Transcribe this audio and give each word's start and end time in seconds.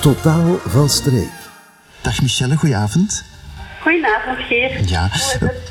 Totaal 0.00 0.58
van 0.66 0.88
streek. 0.88 1.30
Dag 2.00 2.22
Michelle, 2.22 2.56
goedenavond. 2.56 3.24
Goedenavond, 3.80 4.38
Geer. 4.38 4.80
Ja, 4.86 5.08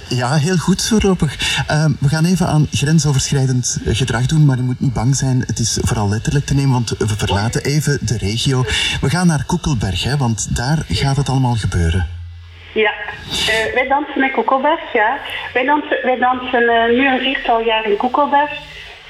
ja 0.10 0.36
heel 0.36 0.58
goed 0.58 0.88
voorlopig. 0.88 1.34
Uh, 1.72 1.86
we 2.00 2.08
gaan 2.08 2.26
even 2.26 2.48
aan 2.48 2.68
grensoverschrijdend 2.72 3.80
gedrag 3.86 4.26
doen, 4.26 4.46
maar 4.46 4.58
je 4.58 4.62
moet 4.64 4.80
niet 4.80 4.94
bang 4.94 5.16
zijn. 5.16 5.44
Het 5.48 5.60
is 5.60 5.78
vooral 5.82 6.10
letterlijk 6.10 6.46
te 6.46 6.54
nemen, 6.54 6.72
want 6.72 6.90
we 6.90 7.08
verlaten 7.18 7.64
even 7.64 8.00
de 8.02 8.18
regio. 8.18 8.64
We 9.02 9.10
gaan 9.10 9.28
naar 9.28 9.46
Koekelberg, 9.46 10.04
hè, 10.04 10.18
want 10.18 10.56
daar 10.56 10.78
gaat 10.90 11.18
het 11.18 11.30
allemaal 11.30 11.56
gebeuren. 11.56 12.08
Ja, 12.74 12.94
uh, 13.30 13.74
wij 13.74 13.88
dansen 13.90 14.24
in 14.24 14.32
Koekelberg, 14.32 14.94
ja. 14.94 15.18
Wij 15.54 15.66
dansen, 15.66 15.98
wij 16.04 16.18
dansen 16.18 16.64
uh, 16.64 16.98
nu 16.98 17.08
een 17.08 17.20
viertal 17.20 17.62
jaar 17.62 17.86
in 17.86 17.98
Koekelberg. 17.98 18.52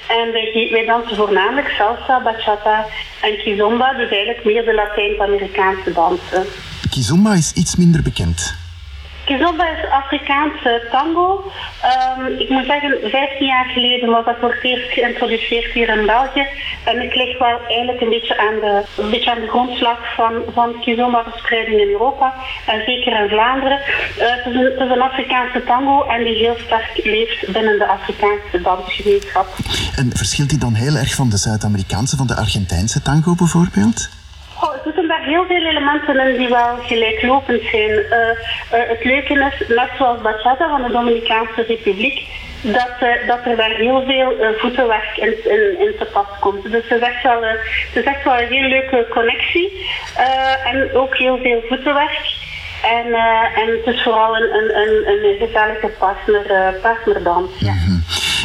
En 0.08 0.32
wij, 0.32 0.68
wij 0.72 0.84
dansen 0.86 1.16
voornamelijk 1.16 1.68
salsa, 1.68 2.22
bachata 2.22 2.86
en 3.22 3.36
kizomba, 3.38 3.92
dus 3.92 4.10
eigenlijk 4.10 4.44
meer 4.44 4.64
de 4.64 4.74
Latijns-Amerikaanse 4.74 5.92
dansen. 5.92 6.46
Kizomba 6.90 7.34
is 7.34 7.52
iets 7.52 7.76
minder 7.76 8.02
bekend. 8.02 8.67
Kizomba 9.28 9.66
is 9.76 9.90
Afrikaanse 10.02 10.88
tango. 10.90 11.26
Um, 11.90 12.26
ik 12.38 12.48
moet 12.48 12.66
zeggen, 12.66 13.10
15 13.10 13.46
jaar 13.46 13.64
geleden 13.64 14.08
was 14.10 14.24
dat 14.24 14.36
voor 14.40 14.52
het 14.52 14.64
eerst 14.64 14.90
geïntroduceerd 14.92 15.72
hier 15.72 15.88
in 15.88 16.06
België. 16.06 16.46
En 16.84 17.02
ik 17.02 17.14
lig 17.14 17.38
wel 17.38 17.60
eigenlijk 17.66 18.00
een 18.00 18.08
beetje 18.08 18.38
aan 18.38 18.54
de, 18.60 18.84
een 18.96 19.10
beetje 19.10 19.30
aan 19.30 19.40
de 19.40 19.48
grondslag 19.48 20.14
van, 20.14 20.32
van 20.54 20.80
Kizomba-verspreiding 20.80 21.80
in 21.80 21.88
Europa. 21.88 22.34
En 22.66 22.82
zeker 22.84 23.22
in 23.22 23.28
Vlaanderen. 23.28 23.78
Uh, 23.78 24.24
het, 24.34 24.46
is 24.46 24.54
een, 24.54 24.64
het, 24.64 24.80
is 24.80 24.90
een, 24.90 25.02
Afrikaanse 25.02 25.64
tango 25.64 26.02
en 26.02 26.24
die 26.24 26.36
heel 26.36 26.56
sterk 26.66 27.00
leeft 27.04 27.52
binnen 27.52 27.78
de 27.78 27.86
Afrikaanse 27.86 28.60
dansgemeenschap. 28.62 29.46
En 29.96 30.10
verschilt 30.16 30.48
die 30.48 30.58
dan 30.58 30.74
heel 30.74 30.94
erg 30.96 31.14
van 31.14 31.28
de 31.28 31.36
Zuid-Amerikaanse, 31.36 32.16
van 32.16 32.26
de 32.26 32.36
Argentijnse 32.36 33.02
tango 33.02 33.34
bijvoorbeeld? 33.34 34.08
Oh, 34.62 34.74
er 34.74 34.80
zitten 34.84 35.08
daar 35.08 35.17
heel 35.28 35.46
veel 35.46 35.64
elementen 35.66 36.28
in 36.28 36.36
die 36.36 36.48
wel 36.48 36.76
gelijklopend 36.82 37.62
zijn. 37.62 37.90
Uh, 37.90 38.18
uh, 38.18 38.88
het 38.88 39.04
leuke 39.04 39.34
is, 39.34 39.68
net 39.68 39.90
zoals 39.98 40.20
bachata 40.20 40.68
van 40.68 40.82
de 40.82 40.92
Dominicaanse 40.92 41.64
Republiek, 41.68 42.26
dat, 42.62 42.94
uh, 43.02 43.26
dat 43.26 43.38
er 43.44 43.56
daar 43.56 43.70
heel 43.70 44.02
veel 44.06 44.32
voetenwerk 44.58 45.16
in, 45.16 45.50
in, 45.54 45.80
in, 45.80 45.92
te 45.98 46.08
pas 46.12 46.26
komt. 46.40 46.62
Dus 46.62 46.88
het 46.88 47.00
is 47.00 47.08
echt 47.08 47.22
wel, 47.22 47.42
het 47.42 48.06
is 48.06 48.24
wel 48.24 48.40
een 48.40 48.52
heel 48.52 48.68
leuke 48.68 49.06
connectie 49.10 49.86
en 50.64 50.90
ook 50.94 51.16
heel 51.16 51.38
veel 51.42 51.62
voetenwerk. 51.68 52.36
En, 52.82 53.14
en 53.54 53.68
het 53.76 53.94
is 53.94 54.02
vooral 54.02 54.36
een, 54.36 54.54
een, 54.54 54.76
een, 54.76 55.08
een 55.08 55.46
gezellige 55.46 55.88
partner, 55.98 56.74
partnerdans. 56.82 57.50
Ja. 57.58 57.72
-hmm. 57.72 57.97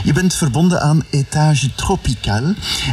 Je 0.04 0.14
bent 0.14 0.36
verbonden 0.36 0.80
aan 0.82 1.04
Etage 1.12 1.76
Tropical 1.76 2.44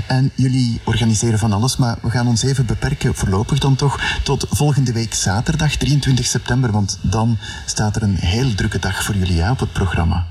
en 0.08 0.32
jullie 0.36 0.80
organiseren 0.84 1.38
van 1.38 1.52
alles, 1.52 1.76
maar 1.76 1.96
we 2.02 2.10
gaan 2.10 2.26
ons 2.26 2.44
even 2.44 2.66
beperken, 2.66 3.14
voorlopig 3.14 3.58
dan 3.58 3.76
toch, 3.76 4.00
tot 4.24 4.46
volgende 4.50 4.92
week 4.92 5.14
zaterdag 5.14 5.76
23 5.76 6.24
september, 6.24 6.72
want 6.72 6.98
dan 7.02 7.38
staat 7.66 7.96
er 7.96 8.02
een 8.02 8.16
heel 8.20 8.54
drukke 8.54 8.78
dag 8.78 9.04
voor 9.04 9.14
jullie 9.14 9.36
ja, 9.36 9.50
op 9.50 9.58
het 9.60 9.72
programma. 9.72 10.26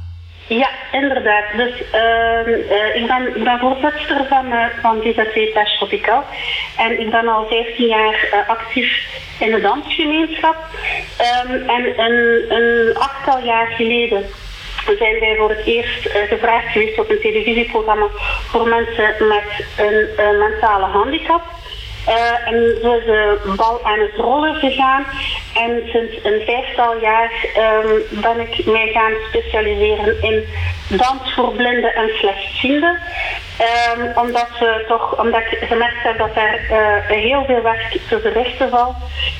Ja, 0.48 0.70
inderdaad. 0.92 1.46
Dus 1.56 1.74
uh, 1.94 2.48
uh, 2.48 2.96
ik, 2.96 3.44
ben, 3.44 3.60
voorzitter 3.60 4.26
van, 4.30 4.46
uh, 4.46 4.66
van 4.82 5.00
DZC 5.00 5.36
Etage 5.36 5.78
Tropical 5.78 6.24
en 6.78 7.00
ik 7.00 7.10
ben 7.12 7.28
al 7.28 7.48
15 7.48 7.88
jaar 7.88 8.46
actief 8.48 8.90
in 9.40 9.52
de 9.52 9.62
dansgemeenschap. 9.62 10.58
Um, 11.46 11.70
en 11.70 12.00
een, 12.00 12.46
een 12.50 12.98
achttal 12.98 13.44
jaar 13.44 13.68
geleden 13.68 14.24
zijn 14.98 15.20
wij 15.20 15.36
voor 15.38 15.50
het 15.50 15.66
eerst 15.66 16.06
uh, 16.06 16.14
gevraagd 16.28 16.72
geweest 16.72 17.00
op 17.00 17.09
een 17.09 17.22
televisieprogramma 17.22 18.08
voor 18.48 18.68
mensen 18.68 19.28
met 19.28 19.66
een 19.78 20.08
uh, 20.18 20.40
mentale 20.40 20.86
handicap. 20.86 21.42
Uh, 22.08 22.48
en 22.48 22.78
zo 22.82 22.98
is 22.98 23.06
de 23.06 23.54
bal 23.56 23.80
aan 23.84 24.00
het 24.00 24.16
rollen 24.16 24.56
gegaan. 24.56 25.06
En 25.54 25.82
sinds 25.86 26.23
een 26.23 26.42
vijftal 26.45 27.02
jaar 27.02 27.32
um, 27.58 28.22
ben 28.22 28.40
ik 28.40 28.66
mij 28.66 28.92
gaan 28.94 29.14
specialiseren 29.28 30.22
in 30.22 30.45
dans 30.98 31.33
voor 31.33 31.54
blinden 31.54 31.95
en 31.95 32.10
slechtzienden. 32.20 33.00
Um, 33.59 34.11
omdat, 34.15 34.49
we 34.59 34.86
toch, 34.87 35.20
omdat 35.20 35.42
ik 35.42 35.58
gemerkt 35.61 36.03
heb 36.03 36.17
dat 36.17 36.36
er 36.36 36.59
uh, 36.71 37.17
heel 37.17 37.45
veel 37.45 37.61
werk 37.61 37.97
te 38.09 38.20
verrichten 38.20 38.70
valt. 38.70 38.95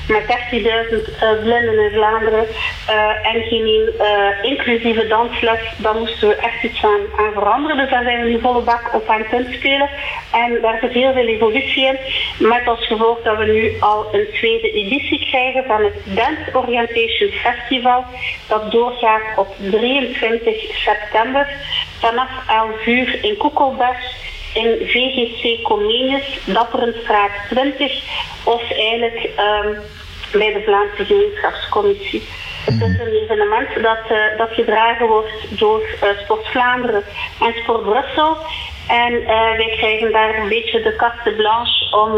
Met 0.08 0.22
13.000 0.22 0.28
uh, 0.60 1.42
blinden 1.42 1.78
in 1.78 1.90
Vlaanderen 1.92 2.46
uh, 2.90 3.34
en 3.34 3.42
geen 3.42 3.92
inclusieve 4.42 5.06
dansles. 5.06 5.60
Daar 5.76 5.94
moesten 5.94 6.28
we 6.28 6.34
echt 6.34 6.62
iets 6.62 6.84
aan, 6.84 7.32
veranderen. 7.32 7.76
Dus 7.76 7.90
daar 7.90 8.02
zijn 8.02 8.22
we 8.22 8.28
nu 8.28 8.40
volle 8.40 8.62
bak 8.62 8.94
op 8.94 9.08
aan 9.08 9.22
het 9.28 9.46
inspelen. 9.46 9.88
En 10.32 10.60
daar 10.62 10.78
zit 10.80 10.92
heel 10.92 11.12
veel 11.12 11.26
evolutie 11.26 11.84
in. 11.84 11.98
Met 12.38 12.66
als 12.66 12.86
gevolg 12.86 13.22
dat 13.22 13.38
we 13.38 13.44
nu 13.44 13.72
al 13.80 14.08
een 14.12 14.26
tweede 14.32 14.70
editie 14.70 15.26
krijgen 15.26 15.64
van 15.64 15.84
het 15.84 15.94
Dance 16.04 16.50
Orientation 16.52 17.30
Festival. 17.30 18.04
Dat 18.48 18.72
doorgaat 18.72 19.22
op 19.36 19.54
23 19.70 20.54
september 20.76 21.48
vanaf 22.00 22.30
11 22.46 22.86
uur 22.86 23.24
in 23.24 23.36
Koekelberg 23.36 23.98
in 24.54 24.78
VGC 24.86 25.62
Comenius, 25.62 26.38
Dapperenstraat 26.44 27.30
20 27.48 28.02
of 28.44 28.70
eigenlijk 28.70 29.30
um, 29.64 29.78
bij 30.32 30.52
de 30.52 30.62
Vlaamse 30.64 31.04
Gemeenschapscommissie. 31.04 32.22
Het 32.64 32.74
is 32.74 32.98
een 32.98 33.22
evenement 33.22 33.68
dat, 33.82 34.10
uh, 34.10 34.38
dat 34.38 34.48
gedragen 34.50 35.06
wordt 35.06 35.58
door 35.58 35.80
uh, 35.80 36.08
Sport 36.22 36.46
Vlaanderen 36.46 37.04
en 37.40 37.54
Sport 37.62 37.82
Brussel. 37.82 38.36
En 38.88 39.12
uh, 39.12 39.28
wij 39.28 39.74
krijgen 39.76 40.12
daar 40.12 40.38
een 40.38 40.48
beetje 40.48 40.82
de 40.82 40.96
carte 40.96 41.30
blanche 41.30 41.96
om, 41.96 42.10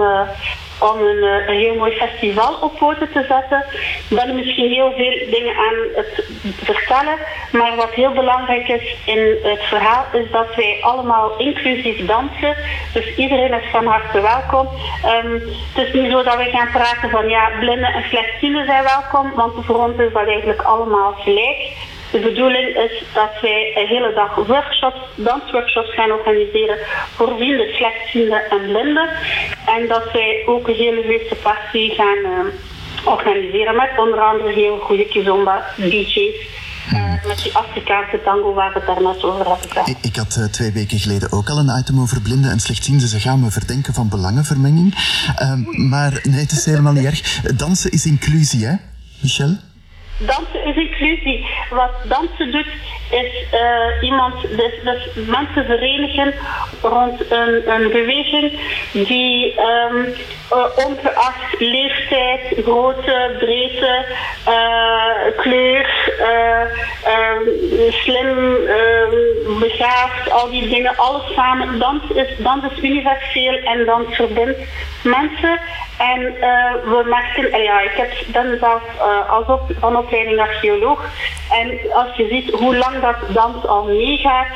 om 0.90 1.00
een, 1.00 1.22
een, 1.22 1.58
heel 1.58 1.74
mooi 1.74 1.92
festival 1.92 2.54
op 2.60 2.78
poten 2.78 3.12
te 3.12 3.24
zetten. 3.28 3.64
Dan 4.08 4.34
misschien 4.34 4.70
heel 4.70 4.92
veel 4.96 5.30
dingen 5.30 5.56
aan 5.56 5.76
het 5.94 6.24
vertellen. 6.62 7.18
Maar 7.52 7.76
wat 7.76 7.90
heel 7.90 8.12
belangrijk 8.12 8.68
is 8.68 8.96
in 9.04 9.36
het 9.42 9.62
verhaal 9.62 10.04
is 10.12 10.30
dat 10.30 10.54
wij 10.56 10.78
allemaal 10.80 11.38
inclusief 11.38 12.06
dansen. 12.06 12.56
Dus 12.92 13.14
iedereen 13.16 13.52
is 13.52 13.70
van 13.70 13.86
harte 13.86 14.20
welkom. 14.20 14.68
Um, 15.24 15.42
het 15.74 15.86
is 15.86 15.92
niet 15.92 16.10
zo 16.10 16.22
dat 16.22 16.36
we 16.36 16.50
gaan 16.50 16.70
praten 16.70 17.10
van 17.10 17.28
ja, 17.28 17.50
blinden 17.60 17.92
en 17.92 18.04
slechtzienden 18.08 18.66
zijn 18.66 18.84
welkom. 18.84 19.32
Want 19.34 19.64
voor 19.64 19.86
ons 19.86 19.96
is 19.98 20.12
dat 20.12 20.26
eigenlijk 20.26 20.62
allemaal 20.62 21.12
gelijk. 21.12 21.90
De 22.12 22.18
bedoeling 22.18 22.68
is 22.76 23.04
dat 23.14 23.32
wij 23.40 23.72
een 23.74 23.86
hele 23.86 24.12
dag 24.14 24.34
workshops, 24.34 25.00
dansworkshops 25.14 25.94
gaan 25.94 26.10
organiseren 26.10 26.78
voor 27.14 27.34
blinden, 27.34 27.74
slechtzienden 27.74 28.42
en 28.50 28.62
blinden. 28.62 29.08
En 29.66 29.88
dat 29.88 30.12
wij 30.12 30.42
ook 30.46 30.68
een 30.68 30.74
hele 30.74 31.06
leuke 31.06 31.34
party 31.34 31.94
gaan 31.94 32.18
uh, 32.24 32.38
organiseren 33.04 33.76
met 33.76 33.90
onder 33.96 34.20
andere 34.20 34.52
heel 34.52 34.78
goede 34.78 35.06
kizomba, 35.06 35.64
DJ's. 35.76 36.60
Uh, 36.92 37.24
met 37.26 37.42
die 37.42 37.56
Afrikaanse 37.56 38.20
tango 38.24 38.54
waar 38.54 38.72
we 38.72 38.78
het 38.78 38.86
daarnet 38.86 39.22
over 39.22 39.46
hebben 39.46 39.86
Ik, 39.86 39.96
ik 40.00 40.16
had 40.16 40.36
uh, 40.38 40.44
twee 40.44 40.72
weken 40.72 40.98
geleden 40.98 41.32
ook 41.32 41.48
al 41.48 41.58
een 41.58 41.78
item 41.78 42.00
over 42.00 42.20
blinden 42.20 42.50
en 42.50 42.60
slechtzienden. 42.60 43.08
Ze 43.08 43.20
gaan 43.20 43.40
me 43.40 43.50
verdenken 43.50 43.94
van 43.94 44.08
belangenvermenging. 44.08 44.94
Uh, 45.42 45.52
maar 45.90 46.20
nee, 46.22 46.40
het 46.40 46.52
is 46.52 46.64
helemaal 46.64 46.92
niet 46.92 47.04
erg. 47.04 47.20
Dansen 47.56 47.90
is 47.90 48.06
inclusie, 48.06 48.66
hè, 48.66 48.74
Michel? 49.20 49.56
Dansen 50.26 50.64
is 50.64 50.76
inclusie. 50.76 51.46
Wat 51.70 51.90
dansen 52.04 52.50
doet, 52.52 52.66
is 53.10 53.44
uh, 53.52 54.02
iemand, 54.02 54.40
dus, 54.40 54.72
dus 54.84 55.26
mensen 55.26 55.64
verenigen 55.64 56.34
rond 56.82 57.30
een, 57.30 57.70
een 57.72 57.90
beweging 57.90 58.58
die 58.92 59.60
um, 59.60 60.14
uh, 60.52 60.86
ongeacht 60.86 61.58
leeftijd, 61.58 62.40
grootte, 62.64 63.36
breedte, 63.38 64.04
uh, 64.48 65.36
kleur, 65.36 65.86
um, 67.06 67.48
slim, 67.90 68.56
begaafd, 69.58 70.30
al 70.30 70.50
die 70.50 70.68
dingen, 70.68 70.96
alles 70.96 71.34
samen. 71.34 71.78
Dans 71.78 72.02
is, 72.14 72.28
dans 72.38 72.64
is 72.72 72.82
universeel 72.82 73.58
en 73.64 73.84
dans 73.84 74.16
verbindt 74.16 74.58
mensen. 75.02 75.60
En 76.10 76.20
we 76.90 77.02
merken, 77.08 77.62
ja, 77.62 77.80
ik 77.80 77.96
heb, 77.96 78.10
ben 78.32 78.58
zelf 78.58 78.82
als 79.28 79.46
op, 79.46 79.74
van 79.78 79.96
opleiding 79.96 80.40
archeoloog. 80.40 81.04
En 81.50 81.92
als 81.92 82.16
je 82.16 82.26
ziet 82.30 82.50
hoe 82.50 82.76
lang 82.76 83.00
dat 83.00 83.16
dans 83.34 83.66
al 83.66 83.84
meegaat, 83.84 84.46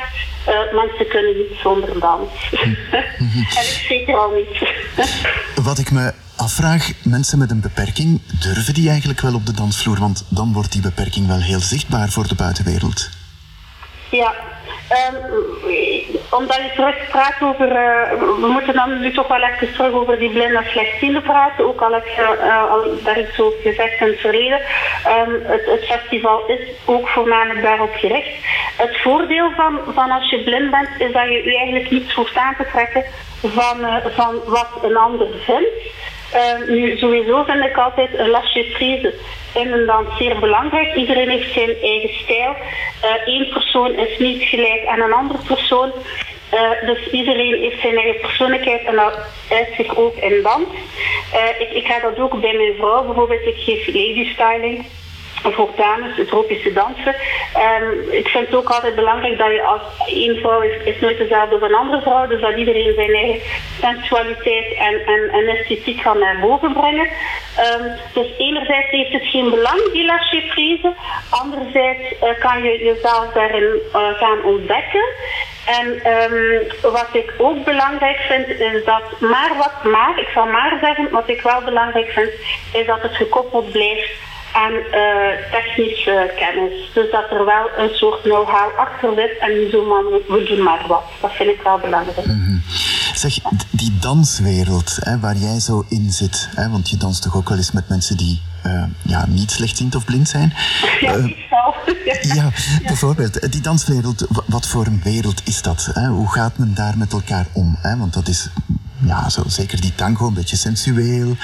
uh, 0.47 0.73
mensen 0.73 1.07
kunnen 1.07 1.37
niet 1.37 1.59
zonder 1.59 1.99
dans. 1.99 2.29
en 3.57 3.63
ik 3.73 3.85
zeker 3.87 4.17
al 4.17 4.31
niet. 4.31 4.71
Wat 5.67 5.79
ik 5.79 5.91
me 5.91 6.13
afvraag, 6.35 6.91
mensen 7.03 7.37
met 7.39 7.51
een 7.51 7.61
beperking, 7.61 8.21
durven 8.39 8.73
die 8.73 8.89
eigenlijk 8.89 9.21
wel 9.21 9.33
op 9.33 9.45
de 9.45 9.53
dansvloer? 9.53 9.99
Want 9.99 10.25
dan 10.29 10.53
wordt 10.53 10.71
die 10.71 10.81
beperking 10.81 11.27
wel 11.27 11.41
heel 11.41 11.59
zichtbaar 11.59 12.09
voor 12.09 12.27
de 12.27 12.35
buitenwereld. 12.35 13.16
Ja, 14.09 14.33
Um, 14.91 15.17
omdat 16.29 16.55
je 16.55 16.71
terug 16.75 17.07
praat 17.09 17.41
over, 17.41 17.67
uh, 17.67 18.19
we 18.19 18.47
moeten 18.47 18.73
dan 18.73 18.99
nu 18.99 19.13
toch 19.13 19.27
wel 19.27 19.43
even 19.43 19.73
terug 19.73 19.91
over 19.91 20.19
die 20.19 20.29
blinde 20.29 20.57
en 20.57 20.69
slechtziende 20.71 21.21
praten, 21.21 21.65
ook 21.65 21.81
al 21.81 21.93
heb 21.93 22.05
je 22.05 22.37
uh, 22.43 22.71
al 22.71 22.83
daar 23.03 23.25
gezegd 23.61 24.01
in 24.01 24.07
het 24.07 24.19
verleden. 24.19 24.59
Um, 25.27 25.41
het, 25.45 25.85
festival 25.85 26.43
is 26.47 26.59
ook 26.85 27.07
voornamelijk 27.07 27.61
daarop 27.61 27.93
gericht. 27.93 28.29
Het 28.77 29.01
voordeel 29.01 29.51
van, 29.55 29.79
van 29.93 30.11
als 30.11 30.29
je 30.29 30.43
blind 30.43 30.71
bent, 30.71 30.89
is 30.97 31.11
dat 31.11 31.23
je 31.23 31.43
je 31.43 31.57
eigenlijk 31.57 31.89
niet 31.89 32.13
hoeft 32.13 32.37
aan 32.37 32.55
te 32.57 32.65
trekken 32.71 33.03
van, 33.41 33.79
uh, 33.79 33.95
van 34.15 34.35
wat 34.45 34.69
een 34.83 34.97
ander 34.97 35.27
vindt. 35.45 35.69
Uh, 36.35 36.67
nu, 36.67 36.97
sowieso 36.97 37.43
vind 37.43 37.63
ik 37.63 37.77
altijd 37.77 38.09
een 38.17 38.29
lasje 38.29 38.65
prise 38.73 39.13
in 39.53 39.73
een 39.73 39.85
dans 39.85 40.17
zeer 40.17 40.39
belangrijk. 40.39 40.95
Iedereen 40.95 41.29
heeft 41.29 41.53
zijn 41.53 41.75
eigen 41.81 42.13
stijl. 42.23 42.55
Eén 43.25 43.45
uh, 43.45 43.53
persoon 43.53 43.95
is 43.95 44.17
niet 44.17 44.43
gelijk 44.43 44.85
aan 44.85 45.01
een 45.01 45.13
andere 45.13 45.39
persoon. 45.47 45.91
Uh, 46.53 46.87
dus 46.87 47.07
iedereen 47.11 47.61
heeft 47.61 47.81
zijn 47.81 47.97
eigen 47.97 48.21
persoonlijkheid 48.21 48.83
en 48.85 48.95
dat 48.95 49.19
uit 49.49 49.69
zich 49.77 49.97
ook 49.97 50.15
in 50.15 50.41
dans. 50.43 50.67
Uh, 51.33 51.61
ik, 51.61 51.71
ik 51.71 51.85
ga 51.85 51.99
dat 51.99 52.19
ook 52.19 52.41
bij 52.41 52.53
mijn 52.53 52.73
vrouw. 52.77 53.05
Bijvoorbeeld, 53.05 53.45
ik 53.45 53.57
geef 53.57 53.87
lady 53.87 54.33
styling 54.33 54.85
voor 55.53 55.69
dames, 55.75 56.27
tropische 56.27 56.73
dansen. 56.73 57.15
Um, 57.81 58.11
ik 58.11 58.27
vind 58.27 58.45
het 58.45 58.55
ook 58.55 58.69
altijd 58.69 58.95
belangrijk 58.95 59.37
dat 59.37 59.51
je 59.51 59.61
als 59.61 59.81
één 60.07 60.35
vrouw 60.35 60.61
is, 60.61 60.83
is 60.83 60.99
nooit 60.99 61.17
dezelfde 61.17 61.55
als 61.55 61.63
een 61.63 61.75
andere 61.75 62.01
vrouw, 62.01 62.27
dus 62.27 62.41
dat 62.41 62.57
iedereen 62.57 62.93
zijn 62.95 63.13
eigen 63.13 63.41
sensualiteit 63.81 64.73
en, 64.73 65.01
en, 65.31 65.47
esthetiek 65.47 66.01
kan 66.01 66.19
naar 66.19 66.39
boven 66.39 66.73
brengen. 66.73 67.07
Um, 67.79 67.91
dus 68.13 68.27
enerzijds 68.37 68.89
heeft 68.89 69.11
het 69.11 69.25
geen 69.25 69.49
belang, 69.49 69.91
die 69.91 70.05
lâcher 70.11 70.47
prise, 70.47 70.93
anderzijds 71.29 72.13
uh, 72.23 72.29
kan 72.39 72.63
je 72.63 72.83
jezelf 72.83 73.33
daarin 73.33 73.79
uh, 73.93 74.13
gaan 74.13 74.43
ontdekken. 74.43 75.05
En 75.65 75.87
um, 76.13 76.67
wat 76.81 77.09
ik 77.11 77.33
ook 77.37 77.63
belangrijk 77.63 78.17
vind, 78.17 78.47
is 78.47 78.85
dat 78.85 79.19
maar 79.19 79.51
wat 79.57 79.91
maar, 79.91 80.19
ik 80.19 80.27
zal 80.33 80.45
maar 80.45 80.77
zeggen, 80.81 81.09
wat 81.09 81.29
ik 81.29 81.41
wel 81.41 81.61
belangrijk 81.61 82.09
vind, 82.09 82.31
is 82.73 82.85
dat 82.85 83.01
het 83.01 83.15
gekoppeld 83.15 83.71
blijft 83.71 84.26
aan 84.63 84.73
uh, 84.73 85.51
technische 85.51 86.33
kennis. 86.35 86.73
Dus 86.93 87.11
dat 87.11 87.31
er 87.31 87.45
wel 87.45 87.69
een 87.77 87.93
soort 87.93 88.21
know-how 88.21 88.77
achter 88.77 89.09
zit 89.15 89.37
en 89.39 89.59
niet 89.59 89.71
zomaar 89.71 90.03
we 90.03 90.45
doen 90.47 90.63
maar 90.63 90.85
wat. 90.87 91.03
Dat 91.21 91.31
vind 91.31 91.49
ik 91.49 91.61
wel 91.61 91.79
belangrijk. 91.79 92.25
Mm 92.25 92.45
-hmm. 92.45 92.61
Zeg, 93.13 93.39
die 93.71 93.97
danswereld 93.99 94.97
hè, 94.99 95.19
waar 95.19 95.35
jij 95.35 95.59
zo 95.59 95.85
in 95.89 96.11
zit, 96.11 96.49
hè, 96.55 96.69
want 96.69 96.89
je 96.89 96.97
danst 96.97 97.21
toch 97.21 97.35
ook 97.35 97.49
wel 97.49 97.57
eens 97.57 97.71
met 97.71 97.89
mensen 97.89 98.17
die 98.17 98.41
uh, 98.65 98.83
ja, 99.01 99.25
niet 99.27 99.51
slechtziend 99.51 99.95
of 99.95 100.05
blind 100.05 100.29
zijn? 100.29 100.53
Ja, 100.99 101.15
uh, 101.15 101.35
ja, 102.05 102.33
ja, 102.33 102.49
bijvoorbeeld. 102.85 103.51
Die 103.51 103.61
danswereld, 103.61 104.25
wat 104.45 104.67
voor 104.67 104.85
een 104.85 105.01
wereld 105.03 105.41
is 105.45 105.61
dat? 105.61 105.89
Hè? 105.93 106.07
Hoe 106.07 106.31
gaat 106.31 106.57
men 106.57 106.73
daar 106.73 106.97
met 106.97 107.13
elkaar 107.13 107.45
om? 107.53 107.77
Hè? 107.81 107.97
Want 107.97 108.13
dat 108.13 108.27
is 108.27 108.49
ja, 109.05 109.29
zo, 109.29 109.41
zeker 109.47 109.81
die 109.81 109.95
tango, 109.95 110.27
een 110.27 110.33
beetje 110.33 110.55
sensueel, 110.55 111.35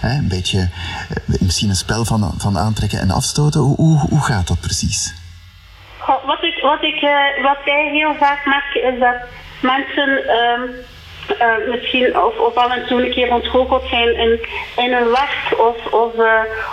hè, 0.00 0.18
een 0.18 0.28
beetje 0.28 0.58
eh, 0.58 1.40
misschien 1.40 1.68
een 1.68 1.76
spel 1.76 2.04
van, 2.04 2.34
van 2.38 2.58
aantrekken 2.58 3.00
en 3.00 3.10
afstoten. 3.10 3.60
Hoe, 3.60 3.76
hoe, 3.76 3.98
hoe 3.98 4.24
gaat 4.24 4.48
dat 4.48 4.60
precies? 4.60 5.14
Wat, 6.06 6.42
ik, 6.42 6.58
wat, 6.62 6.82
ik, 6.82 7.02
uh, 7.02 7.42
wat 7.42 7.58
wij 7.64 7.90
heel 7.92 8.14
vaak 8.14 8.46
merken 8.46 8.92
is 8.92 9.00
dat 9.00 9.16
mensen 9.60 10.08
um, 10.08 10.70
uh, 11.40 11.68
misschien 11.70 12.18
of, 12.18 12.38
of 12.38 12.54
al 12.54 12.70
en 12.70 12.86
toe 12.86 13.04
een 13.04 13.12
keer 13.12 13.32
ontgoocheld 13.32 13.88
zijn 13.88 14.16
in, 14.16 14.46
in 14.76 14.92
een 14.92 15.10
werk 15.10 15.58
of, 15.58 15.92
of, 15.92 16.12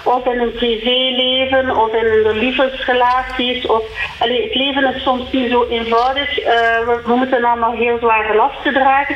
of 0.04 0.26
in 0.26 0.40
een 0.40 0.52
privéleven 0.52 1.78
of 1.78 1.94
in 1.94 2.24
de 2.24 2.34
liefdesrelaties. 2.34 3.66
Of, 3.66 3.84
het 4.20 4.56
leven 4.56 4.96
is 4.96 5.04
soms 5.04 5.32
niet 5.32 5.52
zo 5.52 5.68
eenvoudig. 5.70 6.36
We, 6.86 7.16
moeten 7.16 7.44
allemaal 7.44 7.72
heel 7.72 7.98
zware 7.98 8.36
lasten 8.36 8.74
dragen. 8.74 9.16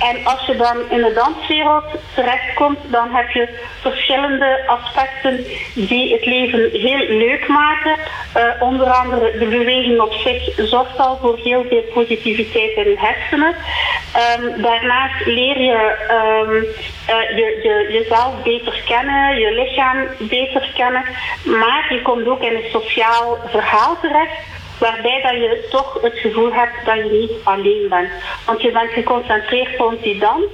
En 0.00 0.26
als 0.26 0.46
je 0.46 0.56
dan 0.56 0.76
in 0.90 1.02
de 1.02 1.12
danswereld 1.12 1.84
terechtkomt, 2.14 2.78
dan 2.86 3.14
heb 3.14 3.30
je 3.30 3.48
verschillende 3.80 4.62
aspecten 4.66 5.44
die 5.74 6.12
het 6.12 6.26
leven 6.26 6.70
heel 6.72 7.16
leuk 7.18 7.48
maken. 7.48 7.96
onder 8.60 8.86
andere 8.86 9.38
de 9.38 9.46
beweging 9.46 10.00
op 10.00 10.12
zich 10.12 10.52
zorgt 10.56 10.98
al 10.98 11.16
voor 11.16 11.38
heel 11.42 11.64
veel 11.68 11.84
positiviteit 11.94 12.76
in 12.76 12.84
de 12.84 12.98
hersenen. 12.98 13.54
Um, 14.16 14.62
daarnaast 14.62 15.26
leer 15.26 15.60
je 15.60 15.96
um, 16.10 16.54
uh, 16.54 17.36
je, 17.36 17.60
je, 17.62 17.92
jezelf 17.92 18.42
beter 18.42 18.82
kennen, 18.86 19.38
je 19.38 19.52
lichaam 19.52 20.06
beter 20.18 20.70
kennen. 20.74 21.04
Maar 21.44 21.86
je 21.88 22.02
komt 22.02 22.26
ook 22.26 22.42
in 22.42 22.54
een 22.54 22.70
sociaal 22.72 23.38
verhaal 23.46 23.96
terecht. 24.00 24.38
Waarbij 24.78 25.20
dat 25.22 25.32
je 25.32 25.66
toch 25.70 25.98
het 26.02 26.18
gevoel 26.18 26.52
hebt 26.52 26.84
dat 26.84 26.96
je 26.96 27.10
niet 27.10 27.44
alleen 27.44 27.86
bent. 27.88 28.10
Want 28.46 28.62
je 28.62 28.70
bent 28.70 28.90
geconcentreerd 28.90 29.76
rond 29.76 30.02
die 30.02 30.18
dans. 30.18 30.44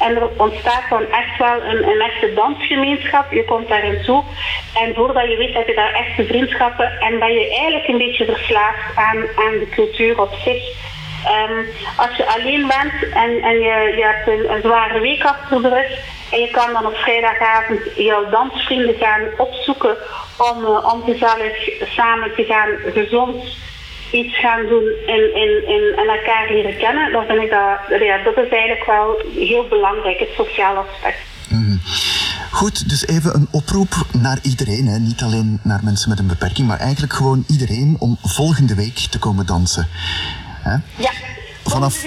En 0.00 0.16
er 0.16 0.28
ontstaat 0.36 0.88
dan 0.90 1.10
echt 1.10 1.38
wel 1.38 1.62
een, 1.62 1.88
een 1.88 2.00
echte 2.00 2.34
dansgemeenschap. 2.34 3.32
Je 3.32 3.44
komt 3.44 3.68
daarin 3.68 4.02
toe. 4.02 4.22
En 4.74 4.94
voordat 4.94 5.28
je 5.30 5.36
weet 5.36 5.54
heb 5.54 5.66
je 5.66 5.74
daar 5.74 5.92
echte 5.92 6.24
vriendschappen. 6.24 7.00
En 7.00 7.18
ben 7.18 7.32
je 7.32 7.48
eigenlijk 7.48 7.88
een 7.88 7.98
beetje 7.98 8.24
verslaafd 8.24 8.96
aan, 8.96 9.16
aan 9.16 9.58
de 9.58 9.68
cultuur 9.70 10.20
op 10.20 10.34
zich. 10.44 10.62
Um, 11.48 11.66
als 11.96 12.16
je 12.16 12.26
alleen 12.26 12.66
bent 12.66 13.12
en, 13.14 13.42
en 13.42 13.54
je, 13.60 13.94
je 13.96 14.04
hebt 14.04 14.28
een, 14.28 14.52
een 14.52 14.62
zware 14.62 15.00
week 15.00 15.24
achter 15.24 15.62
de 15.62 15.68
rug 15.68 16.16
en 16.30 16.38
je 16.38 16.50
kan 16.50 16.72
dan 16.72 16.86
op 16.86 16.94
vrijdagavond 16.94 17.80
jouw 17.96 18.30
dansvrienden 18.30 18.94
gaan 18.94 19.22
opzoeken 19.36 19.96
om, 20.36 20.62
uh, 20.62 20.92
om 20.92 21.02
gezellig 21.02 21.56
samen 21.96 22.34
te 22.34 22.44
gaan 22.44 22.92
gezond 22.92 23.44
iets 24.10 24.38
gaan 24.38 24.66
doen 24.66 24.84
en, 25.06 25.22
en, 25.34 25.50
en, 25.66 25.82
en 25.96 26.08
elkaar 26.16 26.46
leren 26.48 26.76
kennen, 26.76 27.12
dan 27.12 27.24
vind 27.26 27.42
ik 27.42 27.50
dat, 27.50 28.00
ja, 28.00 28.22
dat 28.22 28.36
is 28.36 28.48
eigenlijk 28.48 28.86
wel 28.86 29.22
heel 29.34 29.68
belangrijk, 29.68 30.18
het 30.18 30.28
sociale 30.36 30.78
aspect. 30.78 31.18
Mm. 31.48 31.80
Goed, 32.50 32.88
dus 32.88 33.06
even 33.06 33.34
een 33.34 33.48
oproep 33.50 33.94
naar 34.12 34.38
iedereen. 34.42 34.86
Hè. 34.86 34.98
Niet 34.98 35.22
alleen 35.22 35.60
naar 35.62 35.80
mensen 35.82 36.08
met 36.08 36.18
een 36.18 36.26
beperking, 36.26 36.68
maar 36.68 36.78
eigenlijk 36.78 37.12
gewoon 37.12 37.44
iedereen 37.48 37.96
om 37.98 38.18
volgende 38.22 38.74
week 38.74 38.96
te 38.96 39.18
komen 39.18 39.46
dansen. 39.46 39.88
Hè? 40.62 40.76
Ja, 40.96 41.10
vanaf. 41.64 42.04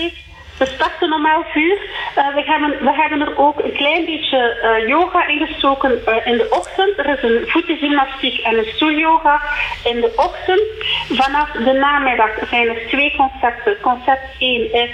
We 0.61 0.67
starten 0.67 1.13
om 1.13 1.25
11 1.25 1.55
uur. 1.55 1.77
Uh, 2.17 2.35
we, 2.35 2.43
hebben, 2.45 2.83
we 2.83 2.93
hebben 2.93 3.21
er 3.21 3.37
ook 3.37 3.63
een 3.63 3.73
klein 3.73 4.05
beetje 4.05 4.57
uh, 4.63 4.87
yoga 4.87 5.27
ingestoken 5.27 6.01
uh, 6.07 6.25
in 6.25 6.37
de 6.37 6.47
ochtend. 6.49 6.97
Er 6.97 7.09
is 7.09 7.23
een 7.23 7.43
voetengymnastiek 7.47 8.39
en 8.39 8.57
een 8.57 8.71
stoelyoga 8.75 9.41
in 9.83 10.01
de 10.01 10.13
ochtend. 10.15 10.61
Vanaf 11.09 11.51
de 11.51 11.73
namiddag 11.73 12.29
zijn 12.49 12.67
er 12.67 12.87
twee 12.87 13.15
concepten. 13.17 13.77
Concept 13.81 14.27
1 14.37 14.73
is 14.73 14.89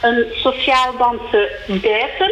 een 0.00 0.24
sociaal 0.32 0.96
dansen 0.96 1.48
buiten. 1.66 2.30